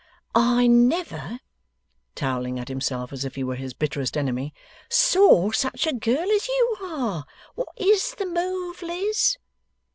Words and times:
'I 0.33 0.65
never,' 0.65 1.39
towelling 2.15 2.57
at 2.57 2.69
himself 2.69 3.13
as 3.13 3.23
if 3.23 3.35
he 3.35 3.43
were 3.43 3.53
his 3.55 3.75
bitterest 3.75 4.17
enemy, 4.17 4.51
'saw 4.89 5.51
such 5.51 5.85
a 5.85 5.93
girl 5.93 6.31
as 6.31 6.47
you 6.47 6.77
are. 6.81 7.23
What 7.53 7.69
IS 7.77 8.15
the 8.15 8.25
move, 8.25 8.81
Liz? 8.81 9.37